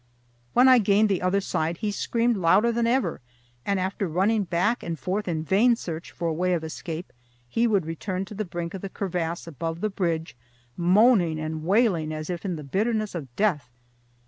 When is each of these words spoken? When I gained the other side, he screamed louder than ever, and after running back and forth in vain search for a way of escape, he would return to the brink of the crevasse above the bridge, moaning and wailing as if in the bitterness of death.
When 0.53 0.67
I 0.67 0.79
gained 0.79 1.09
the 1.09 1.21
other 1.21 1.41
side, 1.41 1.77
he 1.77 1.91
screamed 1.91 2.35
louder 2.35 2.71
than 2.71 2.87
ever, 2.87 3.21
and 3.67 3.79
after 3.79 4.07
running 4.07 4.45
back 4.45 4.81
and 4.81 4.97
forth 4.97 5.27
in 5.27 5.43
vain 5.43 5.75
search 5.75 6.09
for 6.09 6.27
a 6.29 6.33
way 6.33 6.53
of 6.55 6.63
escape, 6.63 7.13
he 7.47 7.67
would 7.67 7.85
return 7.85 8.25
to 8.25 8.33
the 8.33 8.43
brink 8.43 8.73
of 8.73 8.81
the 8.81 8.89
crevasse 8.89 9.45
above 9.45 9.79
the 9.79 9.91
bridge, 9.91 10.35
moaning 10.75 11.39
and 11.39 11.63
wailing 11.65 12.11
as 12.11 12.31
if 12.31 12.45
in 12.45 12.55
the 12.55 12.63
bitterness 12.63 13.13
of 13.13 13.27
death. 13.35 13.69